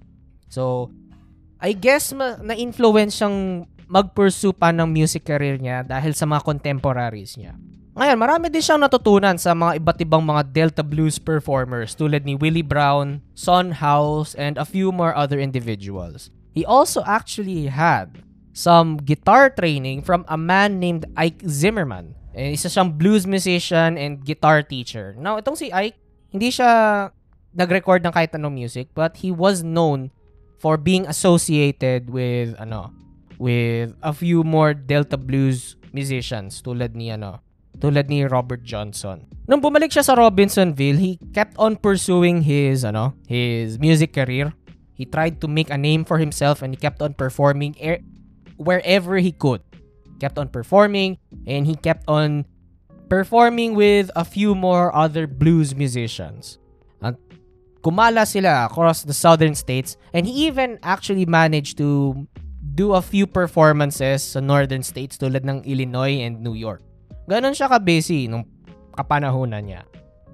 So, 0.49 0.93
I 1.61 1.73
guess 1.73 2.13
ma- 2.13 2.37
na-influence 2.41 3.21
siyang 3.21 3.69
mag-pursue 3.89 4.53
pa 4.53 4.69
ng 4.69 4.89
music 4.89 5.25
career 5.25 5.57
niya 5.57 5.81
dahil 5.85 6.13
sa 6.13 6.29
mga 6.29 6.45
contemporaries 6.45 7.41
niya. 7.41 7.57
Ngayon, 7.99 8.19
marami 8.21 8.47
din 8.53 8.63
siyang 8.63 8.85
natutunan 8.85 9.35
sa 9.41 9.57
mga 9.57 9.81
iba't 9.81 9.99
ibang 10.05 10.23
mga 10.23 10.43
Delta 10.55 10.85
Blues 10.85 11.19
performers 11.19 11.97
tulad 11.97 12.23
ni 12.23 12.37
Willie 12.37 12.63
Brown, 12.63 13.25
Son 13.33 13.81
House, 13.81 14.37
and 14.37 14.61
a 14.61 14.69
few 14.69 14.93
more 14.93 15.17
other 15.17 15.41
individuals. 15.41 16.31
He 16.53 16.63
also 16.63 17.03
actually 17.09 17.73
had 17.73 18.23
some 18.59 18.99
guitar 18.99 19.55
training 19.55 20.03
from 20.03 20.27
a 20.27 20.35
man 20.35 20.83
named 20.83 21.07
Ike 21.15 21.47
Zimmerman. 21.47 22.19
Eh, 22.35 22.59
isa 22.59 22.67
siyang 22.67 22.99
blues 22.99 23.23
musician 23.23 23.95
and 23.95 24.27
guitar 24.27 24.67
teacher. 24.67 25.15
Now, 25.15 25.39
itong 25.39 25.55
si 25.55 25.71
Ike, 25.71 25.95
hindi 26.35 26.51
siya 26.51 27.15
nag-record 27.55 28.03
ng 28.03 28.11
kahit 28.11 28.35
anong 28.35 28.59
music, 28.59 28.91
but 28.99 29.23
he 29.23 29.31
was 29.31 29.63
known 29.63 30.11
for 30.59 30.75
being 30.75 31.07
associated 31.07 32.11
with, 32.11 32.59
ano, 32.59 32.91
with 33.39 33.95
a 34.03 34.11
few 34.11 34.43
more 34.43 34.75
Delta 34.75 35.15
Blues 35.15 35.79
musicians 35.95 36.59
tulad 36.59 36.99
ni, 36.99 37.15
ano, 37.15 37.39
tulad 37.79 38.11
ni 38.11 38.27
Robert 38.27 38.67
Johnson. 38.67 39.23
Nung 39.47 39.63
bumalik 39.63 39.95
siya 39.95 40.03
sa 40.03 40.19
Robinsonville, 40.19 40.99
he 40.99 41.23
kept 41.31 41.55
on 41.63 41.79
pursuing 41.79 42.43
his 42.43 42.83
ano, 42.83 43.15
his 43.31 43.79
music 43.79 44.11
career. 44.11 44.51
He 44.99 45.07
tried 45.07 45.39
to 45.39 45.47
make 45.47 45.71
a 45.71 45.79
name 45.79 46.03
for 46.03 46.19
himself 46.19 46.59
and 46.59 46.75
he 46.75 46.79
kept 46.79 46.99
on 46.99 47.15
performing 47.15 47.79
er- 47.79 48.03
wherever 48.59 49.17
he 49.17 49.33
could. 49.33 49.63
Kept 50.19 50.37
on 50.37 50.51
performing 50.51 51.19
and 51.47 51.67
he 51.67 51.79
kept 51.79 52.05
on 52.11 52.45
performing 53.09 53.75
with 53.75 54.11
a 54.19 54.27
few 54.27 54.55
more 54.55 54.95
other 54.95 55.27
blues 55.27 55.75
musicians. 55.75 56.59
At 57.01 57.17
kumala 57.81 58.27
sila 58.27 58.67
across 58.67 59.07
the 59.07 59.15
southern 59.15 59.55
states 59.55 59.97
and 60.13 60.27
he 60.27 60.51
even 60.51 60.79
actually 60.83 61.25
managed 61.25 61.79
to 61.79 62.27
do 62.75 62.95
a 62.95 63.03
few 63.03 63.27
performances 63.27 64.23
sa 64.23 64.43
northern 64.43 64.83
states 64.83 65.19
tulad 65.19 65.47
ng 65.47 65.63
Illinois 65.67 66.23
and 66.23 66.43
New 66.43 66.55
York. 66.55 66.83
Ganon 67.31 67.55
siya 67.55 67.71
ka-busy 67.71 68.27
nung 68.27 68.47
kapanahonan 68.95 69.67
niya. 69.67 69.83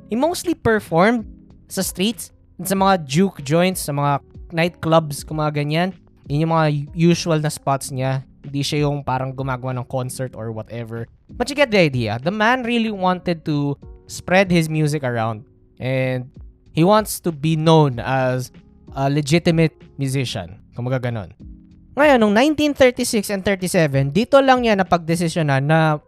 He 0.09 0.17
mostly 0.17 0.53
performed 0.53 1.25
sa 1.69 1.81
streets, 1.81 2.31
sa 2.63 2.77
mga 2.77 3.05
juke 3.09 3.41
joints, 3.43 3.89
sa 3.89 3.93
mga 3.97 4.21
nightclubs, 4.53 5.25
kung 5.25 5.41
mga 5.41 5.65
ganyan. 5.65 5.91
Yun 6.29 6.49
yung 6.49 6.53
mga 6.53 6.69
usual 6.97 7.39
na 7.41 7.53
spots 7.53 7.93
niya. 7.93 8.25
Hindi 8.45 8.61
siya 8.65 8.89
yung 8.89 9.05
parang 9.05 9.33
gumagawa 9.33 9.77
ng 9.77 9.89
concert 9.89 10.33
or 10.37 10.53
whatever. 10.53 11.09
But 11.29 11.49
you 11.49 11.57
get 11.57 11.73
the 11.73 11.81
idea. 11.81 12.21
The 12.21 12.33
man 12.33 12.65
really 12.65 12.93
wanted 12.93 13.45
to 13.49 13.77
spread 14.09 14.53
his 14.53 14.69
music 14.69 15.05
around. 15.05 15.45
And 15.81 16.29
he 16.73 16.85
wants 16.85 17.21
to 17.25 17.33
be 17.33 17.57
known 17.57 18.01
as 18.01 18.53
a 18.93 19.09
legitimate 19.09 19.77
musician. 19.97 20.61
Kung 20.77 20.89
mga 20.89 21.09
ganon. 21.09 21.33
Ngayon, 21.95 22.19
noong 22.19 22.35
1936 22.75 23.31
and 23.31 23.43
37, 23.47 24.11
dito 24.11 24.43
lang 24.43 24.67
niya 24.67 24.75
napagdesisyonan 24.75 25.63
na 25.63 26.03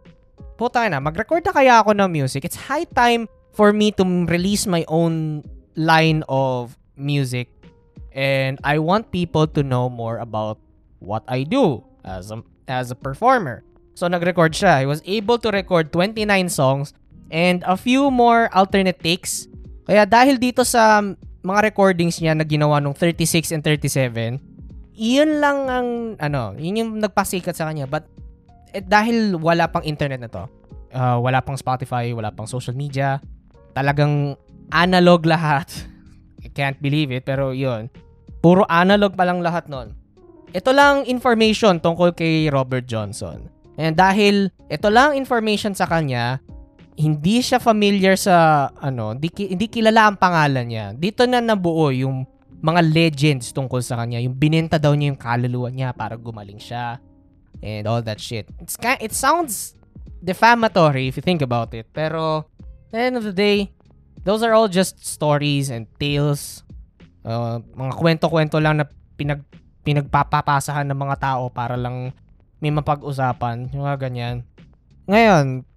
puta 0.59 0.83
na, 0.91 0.99
mag-record 0.99 1.45
na 1.47 1.55
kaya 1.55 1.79
ako 1.79 1.95
ng 1.95 2.09
music. 2.11 2.43
It's 2.43 2.59
high 2.59 2.83
time 2.83 3.31
for 3.55 3.71
me 3.71 3.95
to 3.95 4.03
release 4.27 4.67
my 4.67 4.83
own 4.91 5.47
line 5.79 6.27
of 6.27 6.75
music. 6.99 7.47
And 8.17 8.57
I 8.65 8.81
want 8.81 9.13
people 9.13 9.45
to 9.53 9.61
know 9.61 9.93
more 9.93 10.17
about 10.17 10.57
what 10.97 11.21
I 11.29 11.45
do 11.45 11.85
as 12.01 12.33
a, 12.33 12.41
as 12.65 12.89
a 12.89 12.97
performer. 12.97 13.61
So 13.93 14.09
nag-record 14.09 14.57
siya. 14.57 14.81
He 14.81 14.89
was 14.89 15.05
able 15.05 15.37
to 15.45 15.53
record 15.53 15.93
29 15.93 16.25
songs 16.49 16.97
and 17.29 17.61
a 17.69 17.77
few 17.77 18.09
more 18.09 18.49
alternate 18.57 18.97
takes. 18.97 19.45
Kaya 19.85 20.09
dahil 20.09 20.41
dito 20.41 20.65
sa 20.65 21.05
mga 21.45 21.59
recordings 21.69 22.17
niya 22.17 22.33
na 22.33 22.41
ginawa 22.41 22.81
nung 22.81 22.97
36 22.97 23.53
and 23.53 23.61
37, 23.61 24.41
iyon 24.97 25.37
lang 25.37 25.59
ang 25.69 25.89
ano, 26.17 26.57
yun 26.57 26.81
yung 26.81 26.91
nagpasikat 26.97 27.53
sa 27.53 27.69
kanya. 27.69 27.85
But 27.85 28.09
eh, 28.73 28.81
dahil 28.81 29.37
wala 29.37 29.69
pang 29.69 29.85
internet 29.85 30.25
na 30.25 30.29
to, 30.33 30.43
uh, 30.91 31.17
wala 31.21 31.39
pang 31.45 31.55
Spotify, 31.55 32.11
wala 32.11 32.33
pang 32.33 32.49
social 32.49 32.73
media, 32.73 33.21
talagang 33.77 34.33
analog 34.73 35.23
lahat. 35.23 35.69
I 36.45 36.49
can't 36.49 36.81
believe 36.81 37.13
it, 37.13 37.23
pero 37.23 37.53
yun. 37.53 37.93
Puro 38.47 38.63
analog 38.71 39.11
pa 39.11 39.27
lang 39.27 39.43
lahat 39.43 39.67
nun. 39.67 39.91
Ito 40.55 40.71
lang 40.71 41.03
information 41.03 41.83
tungkol 41.83 42.15
kay 42.15 42.47
Robert 42.47 42.87
Johnson. 42.87 43.51
And 43.75 43.91
dahil 43.91 44.47
ito 44.71 44.87
lang 44.87 45.19
information 45.19 45.75
sa 45.75 45.83
kanya, 45.83 46.39
hindi 46.95 47.43
siya 47.43 47.59
familiar 47.59 48.15
sa 48.15 48.71
ano, 48.79 49.19
hindi, 49.19 49.27
hindi 49.35 49.67
kilala 49.67 50.07
ang 50.07 50.15
pangalan 50.15 50.63
niya. 50.63 50.95
Dito 50.95 51.27
na 51.27 51.43
nabuo 51.43 51.91
yung 51.91 52.23
mga 52.63 52.87
legends 52.87 53.51
tungkol 53.51 53.83
sa 53.83 53.99
kanya. 53.99 54.23
Yung 54.23 54.39
binenta 54.39 54.79
daw 54.79 54.95
niya 54.95 55.11
yung 55.11 55.19
kaluluwa 55.19 55.67
niya 55.67 55.91
para 55.91 56.15
gumaling 56.15 56.63
siya 56.63 57.03
and 57.59 57.83
all 57.83 57.99
that 57.99 58.23
shit. 58.23 58.47
It's 58.63 58.79
kind, 58.79 58.95
it 59.03 59.11
sounds 59.11 59.75
defamatory 60.23 61.11
if 61.11 61.19
you 61.19 61.23
think 61.27 61.43
about 61.43 61.75
it. 61.75 61.91
Pero, 61.91 62.47
at 62.87 62.95
the 62.95 63.11
end 63.11 63.19
of 63.19 63.27
the 63.27 63.35
day, 63.35 63.75
those 64.23 64.39
are 64.39 64.55
all 64.55 64.71
just 64.71 65.03
stories 65.03 65.67
and 65.67 65.83
tales. 65.99 66.63
Uh, 67.27 67.59
mga 67.75 67.93
kwento-kwento 67.99 68.55
lang 68.63 68.79
na 68.79 68.87
pinag, 69.19 69.43
pinagpapapasahan 69.83 70.87
ng 70.87 70.95
mga 70.95 71.15
tao 71.19 71.51
para 71.51 71.75
lang 71.75 72.15
may 72.63 72.71
mapag-usapan. 72.71 73.67
Yung 73.75 73.83
mga 73.83 74.07
ganyan. 74.07 74.47
Ngayon, 75.11 75.67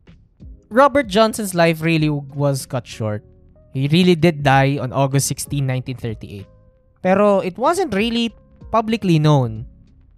Robert 0.71 1.11
Johnson's 1.11 1.51
life 1.51 1.83
really 1.83 2.07
was 2.11 2.71
cut 2.71 2.87
short. 2.87 3.27
He 3.75 3.91
really 3.91 4.15
did 4.15 4.47
die 4.47 4.79
on 4.79 4.95
August 4.95 5.27
16, 5.27 5.67
1938. 5.67 6.47
Pero 7.03 7.43
it 7.43 7.59
wasn't 7.59 7.95
really 7.95 8.31
publicly 8.71 9.19
known 9.19 9.67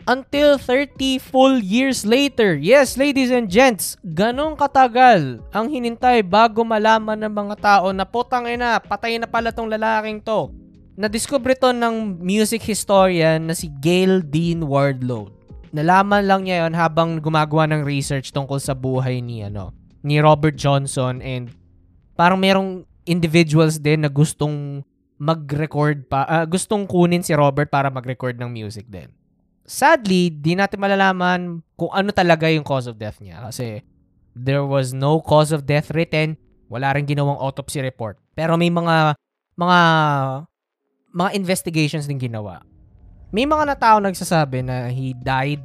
until 0.08 0.58
30 0.58 1.20
full 1.20 1.56
years 1.60 2.04
later. 2.04 2.56
Yes, 2.56 2.98
ladies 2.98 3.30
and 3.30 3.48
gents, 3.48 3.96
ganong 4.02 4.58
katagal 4.58 5.40
ang 5.54 5.66
hinintay 5.70 6.26
bago 6.26 6.66
malaman 6.66 7.16
ng 7.22 7.32
mga 7.32 7.56
tao 7.60 7.88
na 7.94 8.04
potang 8.04 8.48
ina, 8.50 8.82
patay 8.82 9.16
na 9.16 9.28
pala 9.28 9.54
tong 9.54 9.70
lalaking 9.70 10.20
to. 10.20 10.50
Nadiskubre 10.92 11.56
to 11.56 11.72
ng 11.72 12.20
music 12.20 12.60
historian 12.62 13.48
na 13.48 13.56
si 13.56 13.72
Gail 13.80 14.20
Dean 14.20 14.68
Wardlow. 14.68 15.32
Nalaman 15.72 16.28
lang 16.28 16.44
niya 16.44 16.68
yon 16.68 16.76
habang 16.76 17.16
gumagawa 17.16 17.64
ng 17.72 17.80
research 17.80 18.28
tungkol 18.28 18.60
sa 18.60 18.76
buhay 18.76 19.24
ni 19.24 19.40
ano 19.40 19.72
ni 20.04 20.20
Robert 20.20 20.58
Johnson 20.58 21.24
and 21.24 21.48
parang 22.12 22.36
merong 22.36 22.84
individuals 23.08 23.80
din 23.80 24.04
na 24.04 24.10
gustong 24.12 24.84
mag-record 25.16 26.10
pa, 26.10 26.28
uh, 26.28 26.44
gustong 26.44 26.84
kunin 26.84 27.24
si 27.24 27.32
Robert 27.32 27.72
para 27.72 27.88
mag-record 27.88 28.36
ng 28.36 28.50
music 28.52 28.84
din 28.90 29.08
sadly, 29.72 30.30
di 30.30 30.52
natin 30.58 30.78
malalaman 30.82 31.62
kung 31.78 31.90
ano 31.94 32.10
talaga 32.10 32.50
yung 32.50 32.66
cause 32.66 32.90
of 32.90 32.98
death 32.98 33.18
niya. 33.22 33.42
Kasi 33.48 33.82
there 34.34 34.64
was 34.66 34.92
no 34.92 35.22
cause 35.22 35.54
of 35.54 35.64
death 35.64 35.90
written. 35.94 36.36
Wala 36.68 36.92
rin 36.96 37.08
ginawang 37.08 37.38
autopsy 37.38 37.80
report. 37.80 38.18
Pero 38.36 38.56
may 38.56 38.72
mga 38.72 39.16
mga 39.56 39.78
mga 41.12 41.36
investigations 41.36 42.08
din 42.08 42.18
ginawa. 42.18 42.64
May 43.32 43.48
mga 43.48 43.64
na 43.68 43.76
tao 43.76 43.96
nagsasabi 44.00 44.64
na 44.64 44.88
he 44.88 45.16
died 45.16 45.60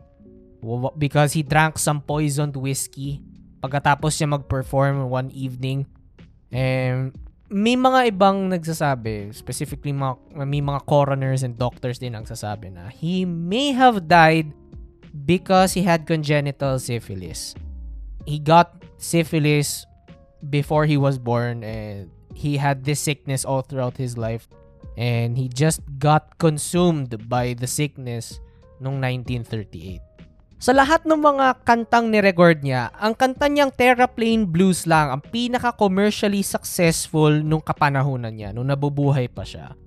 because 0.99 1.35
he 1.35 1.43
drank 1.43 1.79
some 1.79 1.99
poisoned 2.03 2.55
whiskey 2.55 3.23
pagkatapos 3.63 4.15
niya 4.19 4.37
mag-perform 4.39 5.07
one 5.09 5.31
evening. 5.33 5.87
And 6.51 7.11
may 7.51 7.75
mga 7.75 8.15
ibang 8.15 8.51
nagsasabi, 8.51 9.35
specifically 9.35 9.91
mga, 9.91 10.15
may 10.47 10.63
mga 10.63 10.83
coroners 10.87 11.43
and 11.43 11.55
doctors 11.55 11.99
din 11.99 12.15
nagsasabi 12.15 12.75
na 12.75 12.91
he 12.91 13.23
may 13.23 13.71
have 13.71 14.07
died 14.07 14.51
because 15.25 15.73
he 15.73 15.83
had 15.83 16.07
congenital 16.07 16.79
syphilis. 16.79 17.55
He 18.27 18.39
got 18.39 18.75
syphilis 18.99 19.87
before 20.51 20.85
he 20.85 20.99
was 20.99 21.17
born 21.17 21.63
and 21.63 22.11
he 22.35 22.59
had 22.59 22.83
this 22.83 22.99
sickness 22.99 23.43
all 23.47 23.63
throughout 23.63 23.97
his 23.97 24.15
life 24.19 24.47
and 24.97 25.37
he 25.37 25.45
just 25.47 25.79
got 26.01 26.35
consumed 26.41 27.13
by 27.29 27.53
the 27.53 27.69
sickness 27.69 28.41
nung 28.81 28.97
1938. 28.99 30.01
Sa 30.57 30.73
lahat 30.73 31.05
ng 31.05 31.21
mga 31.21 31.61
kantang 31.61 32.09
ni-record 32.09 32.65
niya, 32.65 32.89
ang 32.97 33.13
kanta 33.13 33.45
niyang 33.45 33.69
Terraplane 33.69 34.49
Blues 34.49 34.89
lang 34.89 35.13
ang 35.13 35.21
pinaka-commercially 35.21 36.41
successful 36.41 37.29
nung 37.29 37.61
kapanahunan 37.61 38.33
niya, 38.33 38.49
nung 38.49 38.65
nabubuhay 38.65 39.29
pa 39.29 39.45
siya. 39.45 39.77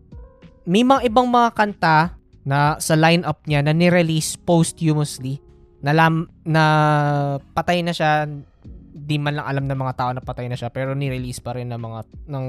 May 0.70 0.86
mga 0.86 1.10
ibang 1.10 1.26
mga 1.26 1.50
kanta 1.58 2.14
na 2.46 2.78
sa 2.78 2.94
lineup 2.94 3.42
niya 3.50 3.66
na 3.66 3.74
ni-release 3.74 4.38
posthumously 4.38 5.42
na, 5.82 5.90
lam, 5.90 6.30
na 6.46 6.62
patay 7.50 7.82
na 7.82 7.90
siya, 7.90 8.30
di 8.94 9.18
man 9.18 9.42
lang 9.42 9.50
alam 9.50 9.66
ng 9.66 9.74
mga 9.74 9.94
tao 9.98 10.10
na 10.14 10.22
patay 10.22 10.46
na 10.46 10.54
siya, 10.54 10.70
pero 10.70 10.94
ni-release 10.94 11.42
pa 11.42 11.58
rin 11.58 11.74
ng 11.74 11.82
mga 11.82 12.00
ng, 12.30 12.46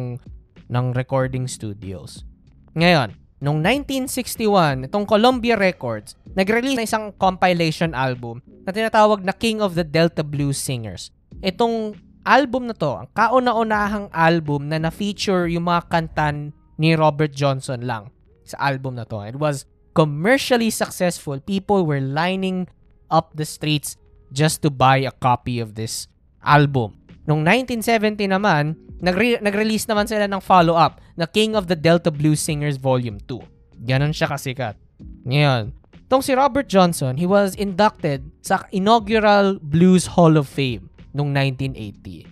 ng 0.69 0.85
recording 0.93 1.49
studios. 1.49 2.21
Ngayon, 2.71 3.21
Noong 3.41 3.57
1961, 3.57 4.85
itong 4.85 5.09
Columbia 5.09 5.57
Records, 5.57 6.13
nag-release 6.37 6.77
na 6.77 6.85
isang 6.85 7.09
compilation 7.17 7.89
album 7.97 8.37
na 8.45 8.69
tinatawag 8.69 9.25
na 9.25 9.33
King 9.33 9.65
of 9.65 9.73
the 9.73 9.81
Delta 9.81 10.21
Blues 10.21 10.61
Singers. 10.61 11.09
Itong 11.41 11.97
album 12.21 12.69
na 12.69 12.77
to, 12.77 13.01
ang 13.01 13.09
kauna-unahang 13.17 14.13
album 14.13 14.69
na 14.69 14.77
na-feature 14.77 15.49
yung 15.49 15.65
mga 15.65 15.89
kantan 15.89 16.53
ni 16.77 16.93
Robert 16.93 17.33
Johnson 17.33 17.81
lang 17.81 18.13
sa 18.45 18.61
album 18.61 18.93
na 18.93 19.09
to. 19.09 19.25
It 19.25 19.41
was 19.41 19.65
commercially 19.97 20.69
successful. 20.69 21.41
People 21.41 21.89
were 21.89 21.97
lining 21.97 22.69
up 23.09 23.33
the 23.33 23.49
streets 23.49 23.97
just 24.29 24.61
to 24.61 24.69
buy 24.69 25.01
a 25.01 25.09
copy 25.17 25.57
of 25.57 25.73
this 25.73 26.05
album. 26.45 27.00
Noong 27.29 27.45
1970 27.45 28.33
naman, 28.33 28.73
nagre- 28.97 29.41
nag-release 29.41 29.85
naman 29.85 30.09
sila 30.09 30.25
ng 30.25 30.41
follow-up 30.41 30.97
na 31.13 31.29
King 31.29 31.53
of 31.53 31.69
the 31.69 31.77
Delta 31.77 32.09
Blues 32.09 32.41
Singers 32.41 32.81
Volume 32.81 33.21
2. 33.29 33.85
Ganon 33.85 34.13
siya 34.13 34.29
kasikat. 34.29 34.77
Ngayon, 35.25 35.73
tong 36.09 36.25
si 36.25 36.33
Robert 36.33 36.65
Johnson, 36.65 37.17
he 37.17 37.29
was 37.29 37.53
inducted 37.57 38.25
sa 38.41 38.65
inaugural 38.73 39.61
Blues 39.61 40.17
Hall 40.17 40.37
of 40.37 40.49
Fame 40.49 40.89
noong 41.13 41.29
1980. 41.33 42.25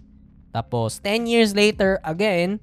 Tapos, 0.50 0.98
10 1.06 1.30
years 1.30 1.54
later, 1.54 2.02
again, 2.02 2.58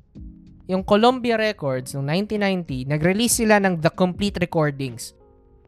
yung 0.67 0.83
Columbia 0.83 1.39
Records 1.39 1.95
noong 1.95 2.11
1990, 2.35 2.91
nag-release 2.91 3.39
sila 3.39 3.63
ng 3.63 3.79
The 3.79 3.91
Complete 3.95 4.43
Recordings. 4.43 5.15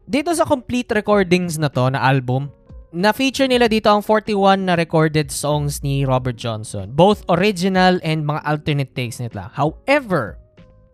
Dito 0.03 0.35
sa 0.35 0.43
Complete 0.43 0.91
Recordings 0.91 1.55
na 1.55 1.71
to, 1.71 1.87
na 1.87 2.03
album, 2.03 2.51
na-feature 2.89 3.45
nila 3.45 3.69
dito 3.69 3.89
ang 3.89 4.01
41 4.01 4.65
na 4.65 4.73
recorded 4.73 5.29
songs 5.29 5.85
ni 5.85 6.05
Robert 6.05 6.37
Johnson. 6.37 6.89
Both 6.93 7.21
original 7.29 8.01
and 8.01 8.25
mga 8.25 8.41
alternate 8.45 8.91
takes 8.97 9.21
nila. 9.21 9.53
However, 9.53 10.41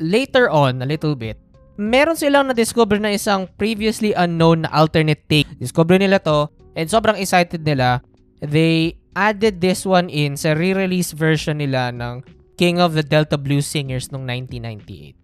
later 0.04 0.52
on, 0.52 0.84
a 0.84 0.88
little 0.88 1.16
bit, 1.16 1.40
meron 1.80 2.20
silang 2.20 2.52
na-discover 2.52 3.00
na 3.00 3.16
isang 3.16 3.48
previously 3.56 4.12
unknown 4.16 4.68
na 4.68 4.72
alternate 4.76 5.24
take. 5.32 5.48
Discover 5.60 6.00
nila 6.00 6.20
to 6.24 6.52
and 6.76 6.92
sobrang 6.92 7.20
excited 7.20 7.64
nila. 7.64 8.04
They 8.44 9.00
added 9.16 9.64
this 9.64 9.88
one 9.88 10.12
in 10.12 10.36
sa 10.36 10.52
re-release 10.52 11.16
version 11.16 11.64
nila 11.64 11.96
ng 11.96 12.28
King 12.60 12.80
of 12.80 12.96
the 12.96 13.04
Delta 13.04 13.40
Blues 13.40 13.68
Singers 13.68 14.12
noong 14.12 14.28
1998. 14.28 15.16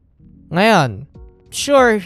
Ngayon, 0.52 1.08
sure, 1.52 2.00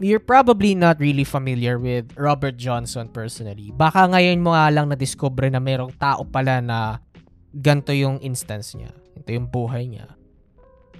you're 0.00 0.24
probably 0.24 0.74
not 0.74 0.98
really 0.98 1.24
familiar 1.24 1.76
with 1.76 2.16
Robert 2.16 2.56
Johnson 2.56 3.12
personally. 3.12 3.68
Baka 3.70 4.08
ngayon 4.08 4.40
mo 4.40 4.56
nga 4.56 4.72
lang 4.72 4.88
na-discover 4.88 5.52
na 5.52 5.60
merong 5.60 5.92
tao 6.00 6.24
pala 6.24 6.64
na 6.64 7.04
ganito 7.52 7.92
yung 7.92 8.16
instance 8.24 8.72
niya. 8.72 8.90
Ito 9.20 9.28
yung 9.28 9.48
buhay 9.52 9.92
niya. 9.92 10.16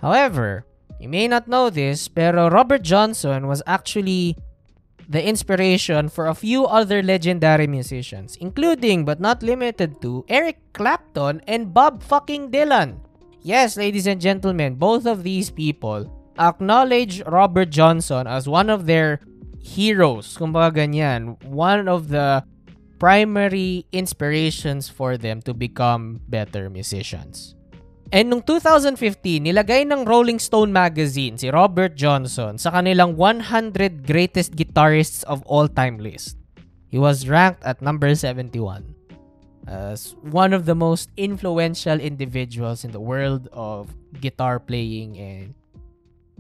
However, 0.05 0.69
you 1.01 1.09
may 1.09 1.27
not 1.29 1.49
know 1.49 1.73
this, 1.73 2.13
pero 2.13 2.53
Robert 2.53 2.85
Johnson 2.85 3.49
was 3.49 3.65
actually 3.65 4.37
the 5.09 5.25
inspiration 5.25 6.13
for 6.13 6.29
a 6.29 6.37
few 6.37 6.69
other 6.69 7.03
legendary 7.03 7.67
musicians, 7.67 8.37
including 8.37 9.09
but 9.09 9.19
not 9.19 9.43
limited 9.43 9.99
to 10.05 10.29
Eric 10.29 10.61
Clapton 10.77 11.41
and 11.49 11.73
Bob 11.73 12.05
fucking 12.05 12.53
Dylan. 12.53 13.01
Yes, 13.41 13.81
ladies 13.81 14.07
and 14.07 14.21
gentlemen, 14.21 14.77
both 14.77 15.09
of 15.09 15.25
these 15.25 15.49
people 15.49 16.05
acknowledge 16.41 17.21
Robert 17.29 17.69
Johnson 17.69 18.27
as 18.27 18.49
one 18.49 18.73
of 18.73 18.89
their 18.89 19.21
heroes, 19.61 20.41
kumbaga 20.41 20.89
ganyan, 20.89 21.37
one 21.45 21.87
of 21.87 22.09
the 22.09 22.43
primary 22.99 23.85
inspirations 23.93 24.89
for 24.89 25.21
them 25.21 25.45
to 25.45 25.53
become 25.53 26.21
better 26.29 26.73
musicians. 26.73 27.55
And 28.11 28.27
nung 28.27 28.43
2015, 28.43 28.99
nilagay 29.47 29.87
ng 29.87 30.03
Rolling 30.03 30.43
Stone 30.43 30.75
magazine 30.75 31.39
si 31.39 31.47
Robert 31.47 31.95
Johnson 31.95 32.59
sa 32.59 32.75
kanilang 32.75 33.15
100 33.15 34.03
greatest 34.03 34.59
guitarists 34.59 35.23
of 35.31 35.47
all 35.47 35.71
time 35.71 36.03
list. 36.03 36.35
He 36.91 36.99
was 36.99 37.31
ranked 37.31 37.63
at 37.63 37.79
number 37.79 38.11
71 38.19 38.99
as 39.71 40.19
one 40.27 40.51
of 40.51 40.67
the 40.67 40.75
most 40.75 41.07
influential 41.15 42.03
individuals 42.03 42.83
in 42.83 42.91
the 42.91 42.99
world 42.99 43.47
of 43.55 43.95
guitar 44.19 44.59
playing 44.59 45.15
and 45.15 45.55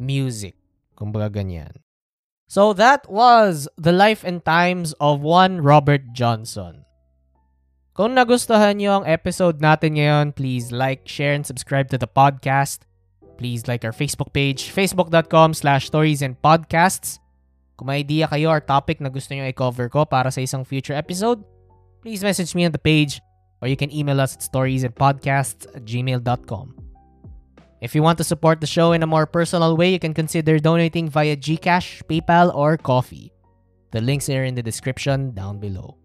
music. 0.00 0.56
Kumbaga 0.96 1.28
ganyan. 1.28 1.76
So 2.50 2.72
that 2.74 3.06
was 3.06 3.68
the 3.78 3.92
life 3.92 4.26
and 4.26 4.42
times 4.42 4.90
of 4.98 5.22
one 5.22 5.62
Robert 5.62 6.10
Johnson. 6.10 6.82
Kung 7.94 8.16
nagustuhan 8.16 8.80
niyo 8.80 8.98
ang 8.98 9.06
episode 9.06 9.60
natin 9.60 10.00
ngayon, 10.00 10.32
please 10.32 10.72
like, 10.72 11.04
share, 11.04 11.36
and 11.36 11.44
subscribe 11.44 11.92
to 11.92 12.00
the 12.00 12.08
podcast. 12.08 12.88
Please 13.36 13.68
like 13.68 13.84
our 13.84 13.92
Facebook 13.92 14.32
page, 14.32 14.72
facebook.com 14.72 15.52
slash 15.52 15.86
stories 15.86 16.24
and 16.24 16.40
podcasts. 16.40 17.20
Kung 17.76 17.92
may 17.92 18.00
idea 18.00 18.24
kayo 18.26 18.50
or 18.50 18.64
topic 18.64 19.04
na 19.04 19.12
gusto 19.12 19.36
niyo 19.36 19.44
i-cover 19.46 19.92
ko 19.92 20.08
para 20.08 20.32
sa 20.32 20.40
isang 20.40 20.64
future 20.64 20.96
episode, 20.96 21.44
please 22.00 22.24
message 22.24 22.56
me 22.56 22.64
on 22.64 22.72
the 22.72 22.80
page 22.80 23.20
or 23.60 23.68
you 23.68 23.76
can 23.76 23.92
email 23.92 24.20
us 24.20 24.32
at 24.32 24.42
storiesandpodcasts 24.44 25.68
at 25.76 25.84
gmail.com. 25.84 26.79
If 27.80 27.96
you 27.96 28.04
want 28.04 28.20
to 28.20 28.28
support 28.28 28.60
the 28.60 28.68
show 28.68 28.92
in 28.92 29.02
a 29.02 29.08
more 29.08 29.24
personal 29.24 29.72
way, 29.76 29.96
you 29.96 29.98
can 29.98 30.12
consider 30.12 30.60
donating 30.60 31.08
via 31.08 31.36
GCash, 31.36 32.04
PayPal, 32.04 32.54
or 32.54 32.76
Coffee. 32.76 33.32
The 33.90 34.04
links 34.04 34.28
are 34.28 34.44
in 34.44 34.54
the 34.54 34.62
description 34.62 35.32
down 35.32 35.58
below. 35.58 35.96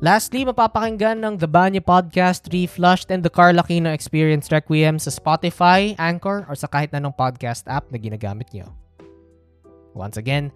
Lastly, 0.00 0.44
mapapakinggan 0.44 1.20
ng 1.20 1.36
The 1.36 1.48
Banya 1.48 1.80
Podcast, 1.84 2.48
Reflushed, 2.48 3.12
and 3.12 3.20
The 3.20 3.28
Carl 3.28 3.60
Aquino 3.60 3.92
Experience 3.92 4.48
Requiem 4.48 4.96
sa 4.96 5.12
Spotify, 5.12 5.92
Anchor, 6.00 6.48
or 6.48 6.56
sa 6.56 6.68
kahit 6.68 6.92
anong 6.96 7.16
podcast 7.16 7.68
app 7.68 7.92
na 7.92 8.00
ginagamit 8.00 8.48
nyo. 8.56 8.72
Once 9.92 10.16
again, 10.16 10.48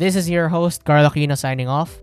this 0.00 0.16
is 0.16 0.28
your 0.28 0.48
host, 0.48 0.84
Carl 0.88 1.04
Aquino 1.04 1.36
signing 1.36 1.68
off. 1.68 2.00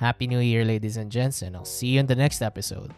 Happy 0.00 0.24
New 0.24 0.40
Year, 0.40 0.64
ladies 0.64 0.96
and 0.96 1.12
gents, 1.12 1.44
and 1.44 1.52
I'll 1.52 1.68
see 1.68 1.96
you 1.96 2.00
in 2.00 2.08
the 2.08 2.16
next 2.16 2.40
episode. 2.40 2.96